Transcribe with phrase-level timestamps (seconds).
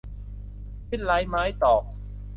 [0.89, 1.83] สิ้นไร้ไม้ตอก